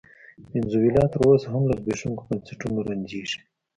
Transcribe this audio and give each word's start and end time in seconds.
وینزویلا 0.51 1.03
تر 1.11 1.21
اوسه 1.27 1.47
هم 1.53 1.63
له 1.69 1.75
زبېښونکو 1.79 2.27
بنسټونو 2.29 2.77
رنځېږي. 2.89 3.39